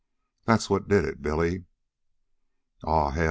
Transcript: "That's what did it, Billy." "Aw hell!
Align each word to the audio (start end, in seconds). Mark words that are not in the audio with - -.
"That's 0.45 0.67
what 0.67 0.87
did 0.87 1.05
it, 1.05 1.21
Billy." 1.21 1.65
"Aw 2.85 3.11
hell! 3.11 3.19